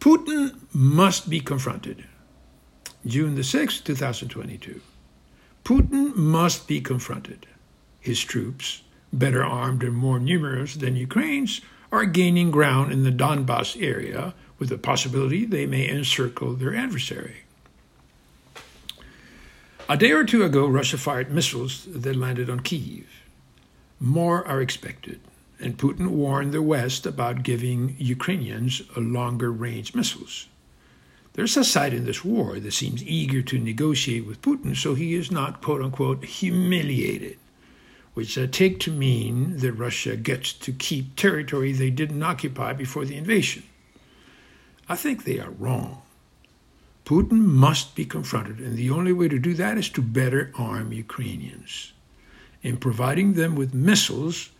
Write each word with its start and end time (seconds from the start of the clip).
Putin 0.00 0.56
must 0.72 1.28
be 1.28 1.40
confronted. 1.40 2.04
June 3.04 3.34
the 3.34 3.42
6th, 3.42 3.84
2022. 3.84 4.80
Putin 5.64 6.14
must 6.14 6.68
be 6.68 6.80
confronted. 6.80 7.46
His 8.00 8.20
troops, 8.20 8.82
better 9.12 9.44
armed 9.44 9.82
and 9.82 9.96
more 9.96 10.20
numerous 10.20 10.74
than 10.74 10.96
Ukraine's, 10.96 11.60
are 11.90 12.04
gaining 12.04 12.50
ground 12.50 12.92
in 12.92 13.02
the 13.02 13.10
Donbass 13.10 13.80
area 13.82 14.34
with 14.58 14.68
the 14.68 14.78
possibility 14.78 15.44
they 15.44 15.66
may 15.66 15.88
encircle 15.88 16.54
their 16.54 16.74
adversary. 16.74 17.38
A 19.88 19.96
day 19.96 20.12
or 20.12 20.24
two 20.24 20.44
ago, 20.44 20.68
Russia 20.68 20.98
fired 20.98 21.32
missiles 21.32 21.86
that 21.88 22.14
landed 22.14 22.50
on 22.50 22.60
Kiev. 22.60 23.06
More 23.98 24.46
are 24.46 24.60
expected, 24.60 25.20
and 25.60 25.76
Putin 25.76 26.08
warned 26.08 26.52
the 26.52 26.62
West 26.62 27.06
about 27.06 27.42
giving 27.42 27.96
Ukrainians 27.98 28.82
longer 28.96 29.50
range 29.50 29.94
missiles. 29.94 30.46
There's 31.32 31.56
a 31.56 31.64
side 31.64 31.94
in 31.94 32.04
this 32.04 32.24
war 32.24 32.58
that 32.58 32.72
seems 32.72 33.02
eager 33.04 33.42
to 33.42 33.58
negotiate 33.58 34.26
with 34.26 34.42
Putin 34.42 34.76
so 34.76 34.94
he 34.94 35.14
is 35.14 35.30
not, 35.30 35.62
quote 35.62 35.82
unquote, 35.82 36.24
humiliated, 36.24 37.38
which 38.14 38.36
I 38.36 38.46
take 38.46 38.80
to 38.80 38.90
mean 38.90 39.58
that 39.58 39.72
Russia 39.72 40.16
gets 40.16 40.52
to 40.54 40.72
keep 40.72 41.14
territory 41.14 41.72
they 41.72 41.90
didn't 41.90 42.22
occupy 42.22 42.72
before 42.72 43.04
the 43.04 43.16
invasion. 43.16 43.62
I 44.88 44.96
think 44.96 45.24
they 45.24 45.38
are 45.38 45.50
wrong. 45.50 46.02
Putin 47.04 47.44
must 47.46 47.94
be 47.94 48.04
confronted, 48.04 48.58
and 48.58 48.76
the 48.76 48.90
only 48.90 49.12
way 49.12 49.28
to 49.28 49.38
do 49.38 49.54
that 49.54 49.78
is 49.78 49.88
to 49.90 50.02
better 50.02 50.52
arm 50.58 50.92
Ukrainians. 50.92 51.92
In 52.62 52.76
providing 52.76 53.34
them 53.34 53.54
with 53.54 53.72
missiles, 53.72 54.50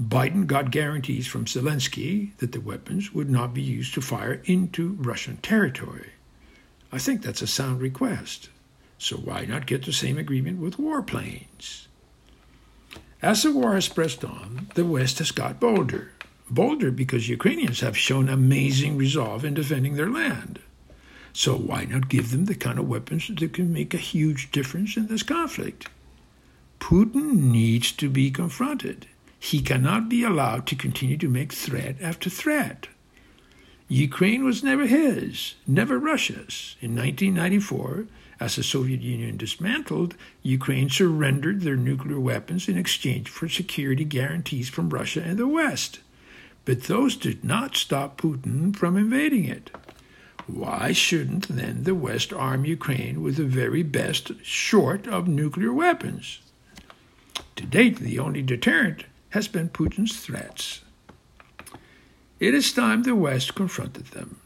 Biden 0.00 0.46
got 0.46 0.70
guarantees 0.70 1.26
from 1.26 1.46
Zelensky 1.46 2.36
that 2.36 2.52
the 2.52 2.60
weapons 2.60 3.12
would 3.12 3.28
not 3.28 3.52
be 3.52 3.62
used 3.62 3.94
to 3.94 4.00
fire 4.00 4.40
into 4.44 4.96
Russian 5.00 5.38
territory. 5.38 6.10
I 6.92 6.98
think 6.98 7.22
that's 7.22 7.42
a 7.42 7.48
sound 7.48 7.80
request. 7.80 8.48
So 8.98 9.16
why 9.16 9.44
not 9.44 9.66
get 9.66 9.84
the 9.84 9.92
same 9.92 10.16
agreement 10.16 10.60
with 10.60 10.76
warplanes? 10.76 11.86
As 13.20 13.42
the 13.42 13.52
war 13.52 13.74
has 13.74 13.88
pressed 13.88 14.24
on, 14.24 14.70
the 14.76 14.84
West 14.84 15.18
has 15.18 15.32
got 15.32 15.58
bolder. 15.58 16.12
Bolder 16.48 16.92
because 16.92 17.28
Ukrainians 17.28 17.80
have 17.80 17.98
shown 17.98 18.28
amazing 18.28 18.96
resolve 18.96 19.44
in 19.44 19.54
defending 19.54 19.96
their 19.96 20.08
land. 20.08 20.60
So 21.32 21.56
why 21.56 21.84
not 21.84 22.08
give 22.08 22.30
them 22.30 22.44
the 22.44 22.54
kind 22.54 22.78
of 22.78 22.88
weapons 22.88 23.28
that 23.36 23.52
can 23.52 23.72
make 23.72 23.94
a 23.94 23.98
huge 23.98 24.52
difference 24.52 24.96
in 24.96 25.08
this 25.08 25.24
conflict? 25.24 25.88
Putin 26.78 27.50
needs 27.50 27.90
to 27.92 28.08
be 28.08 28.30
confronted. 28.30 29.06
He 29.38 29.60
cannot 29.62 30.08
be 30.08 30.24
allowed 30.24 30.66
to 30.66 30.76
continue 30.76 31.16
to 31.18 31.28
make 31.28 31.52
threat 31.52 31.96
after 32.00 32.28
threat. 32.28 32.88
Ukraine 33.88 34.44
was 34.44 34.62
never 34.62 34.86
his, 34.86 35.54
never 35.66 35.98
Russia's. 35.98 36.76
In 36.80 36.94
1994, 36.94 38.06
as 38.40 38.56
the 38.56 38.62
Soviet 38.62 39.00
Union 39.00 39.36
dismantled, 39.36 40.14
Ukraine 40.42 40.90
surrendered 40.90 41.62
their 41.62 41.76
nuclear 41.76 42.20
weapons 42.20 42.68
in 42.68 42.76
exchange 42.76 43.28
for 43.28 43.48
security 43.48 44.04
guarantees 44.04 44.68
from 44.68 44.90
Russia 44.90 45.22
and 45.24 45.38
the 45.38 45.48
West. 45.48 46.00
But 46.64 46.84
those 46.84 47.16
did 47.16 47.44
not 47.44 47.76
stop 47.76 48.20
Putin 48.20 48.76
from 48.76 48.96
invading 48.96 49.44
it. 49.46 49.70
Why 50.46 50.92
shouldn't 50.92 51.48
then 51.48 51.84
the 51.84 51.94
West 51.94 52.32
arm 52.32 52.64
Ukraine 52.64 53.22
with 53.22 53.36
the 53.36 53.44
very 53.44 53.82
best 53.82 54.32
short 54.44 55.06
of 55.06 55.26
nuclear 55.26 55.72
weapons? 55.72 56.40
To 57.56 57.64
date, 57.64 57.98
the 57.98 58.18
only 58.18 58.42
deterrent 58.42 59.04
has 59.30 59.48
been 59.48 59.68
Putin's 59.68 60.18
threats. 60.18 60.82
It 62.40 62.54
is 62.54 62.72
time 62.72 63.02
the 63.02 63.14
West 63.14 63.54
confronted 63.54 64.06
them. 64.06 64.40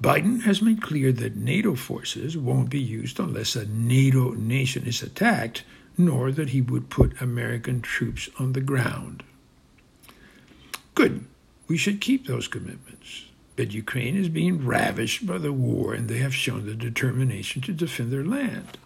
Biden 0.00 0.42
has 0.42 0.60
made 0.60 0.82
clear 0.82 1.12
that 1.12 1.36
NATO 1.36 1.74
forces 1.74 2.36
won't 2.36 2.70
be 2.70 2.80
used 2.80 3.20
unless 3.20 3.54
a 3.54 3.66
NATO 3.66 4.32
nation 4.32 4.84
is 4.84 5.02
attacked, 5.02 5.64
nor 5.96 6.32
that 6.32 6.50
he 6.50 6.60
would 6.60 6.90
put 6.90 7.20
American 7.20 7.80
troops 7.80 8.28
on 8.38 8.52
the 8.52 8.60
ground. 8.60 9.22
Good. 10.94 11.24
We 11.68 11.76
should 11.76 12.00
keep 12.00 12.26
those 12.26 12.48
commitments. 12.48 13.26
But 13.54 13.72
Ukraine 13.72 14.16
is 14.16 14.28
being 14.28 14.66
ravished 14.66 15.26
by 15.26 15.38
the 15.38 15.52
war, 15.52 15.94
and 15.94 16.08
they 16.08 16.18
have 16.18 16.34
shown 16.34 16.66
the 16.66 16.74
determination 16.74 17.62
to 17.62 17.72
defend 17.72 18.12
their 18.12 18.24
land. 18.24 18.78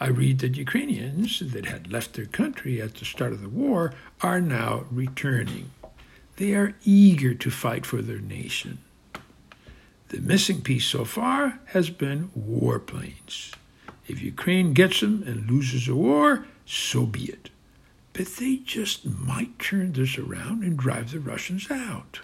I 0.00 0.08
read 0.08 0.38
that 0.40 0.56
Ukrainians 0.56 1.40
that 1.40 1.66
had 1.66 1.90
left 1.90 2.14
their 2.14 2.26
country 2.26 2.80
at 2.80 2.94
the 2.94 3.04
start 3.04 3.32
of 3.32 3.42
the 3.42 3.48
war 3.48 3.92
are 4.20 4.40
now 4.40 4.84
returning. 4.90 5.70
They 6.36 6.54
are 6.54 6.74
eager 6.84 7.34
to 7.34 7.50
fight 7.50 7.84
for 7.84 8.00
their 8.00 8.20
nation. 8.20 8.78
The 10.10 10.20
missing 10.20 10.62
piece 10.62 10.86
so 10.86 11.04
far 11.04 11.58
has 11.66 11.90
been 11.90 12.30
warplanes. 12.38 13.52
If 14.06 14.22
Ukraine 14.22 14.72
gets 14.72 15.00
them 15.00 15.22
and 15.26 15.50
loses 15.50 15.86
the 15.86 15.94
war, 15.94 16.46
so 16.64 17.04
be 17.04 17.24
it. 17.24 17.50
But 18.12 18.36
they 18.36 18.56
just 18.56 19.04
might 19.04 19.58
turn 19.58 19.92
this 19.92 20.16
around 20.16 20.62
and 20.62 20.78
drive 20.78 21.10
the 21.10 21.20
Russians 21.20 21.70
out. 21.70 22.20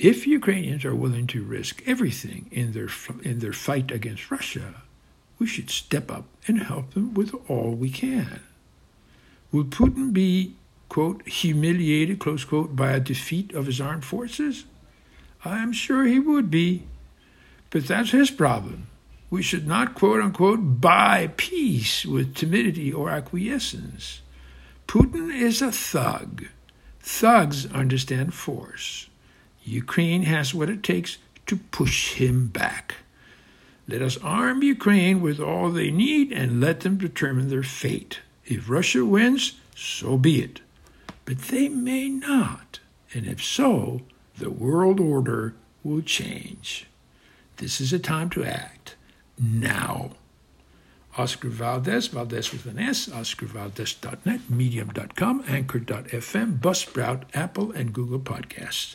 If 0.00 0.26
Ukrainians 0.26 0.86
are 0.86 0.94
willing 0.94 1.26
to 1.26 1.44
risk 1.44 1.82
everything 1.84 2.46
in 2.50 2.72
their, 2.72 2.88
in 3.22 3.40
their 3.40 3.52
fight 3.52 3.90
against 3.90 4.30
Russia, 4.30 4.76
we 5.38 5.46
should 5.46 5.68
step 5.68 6.10
up 6.10 6.24
and 6.48 6.62
help 6.62 6.94
them 6.94 7.12
with 7.12 7.34
all 7.50 7.72
we 7.72 7.90
can. 7.90 8.40
Will 9.52 9.64
Putin 9.64 10.14
be, 10.14 10.54
quote, 10.88 11.28
humiliated, 11.28 12.18
close 12.18 12.46
quote, 12.46 12.74
by 12.74 12.92
a 12.92 12.98
defeat 12.98 13.52
of 13.52 13.66
his 13.66 13.78
armed 13.78 14.06
forces? 14.06 14.64
I 15.44 15.58
am 15.58 15.74
sure 15.74 16.06
he 16.06 16.18
would 16.18 16.50
be. 16.50 16.84
But 17.68 17.86
that's 17.86 18.12
his 18.12 18.30
problem. 18.30 18.86
We 19.28 19.42
should 19.42 19.66
not, 19.66 19.94
quote 19.94 20.22
unquote, 20.22 20.80
buy 20.80 21.30
peace 21.36 22.06
with 22.06 22.34
timidity 22.34 22.90
or 22.90 23.10
acquiescence. 23.10 24.22
Putin 24.88 25.30
is 25.30 25.60
a 25.60 25.70
thug. 25.70 26.46
Thugs 27.00 27.70
understand 27.70 28.32
force. 28.32 29.10
Ukraine 29.64 30.22
has 30.22 30.54
what 30.54 30.70
it 30.70 30.82
takes 30.82 31.18
to 31.46 31.56
push 31.56 32.14
him 32.14 32.46
back. 32.48 32.96
Let 33.88 34.02
us 34.02 34.18
arm 34.18 34.62
Ukraine 34.62 35.20
with 35.20 35.40
all 35.40 35.70
they 35.70 35.90
need 35.90 36.32
and 36.32 36.60
let 36.60 36.80
them 36.80 36.96
determine 36.96 37.48
their 37.48 37.62
fate. 37.62 38.20
If 38.44 38.70
Russia 38.70 39.04
wins, 39.04 39.54
so 39.74 40.16
be 40.16 40.42
it. 40.42 40.60
But 41.24 41.38
they 41.38 41.68
may 41.68 42.08
not, 42.08 42.80
and 43.12 43.26
if 43.26 43.42
so, 43.42 44.02
the 44.38 44.50
world 44.50 45.00
order 45.00 45.54
will 45.82 46.02
change. 46.02 46.86
This 47.56 47.80
is 47.80 47.92
a 47.92 47.98
time 47.98 48.30
to 48.30 48.44
act 48.44 48.96
now. 49.38 50.12
Oscar 51.18 51.48
Valdez, 51.48 52.06
Valdez 52.06 52.52
with 52.52 52.66
an 52.66 52.78
S, 52.78 53.08
OscarValdez.net, 53.08 54.48
Medium.com, 54.48 55.44
Anchor.fm, 55.48 56.58
Buzzsprout, 56.60 57.24
Apple, 57.34 57.72
and 57.72 57.92
Google 57.92 58.20
Podcasts. 58.20 58.94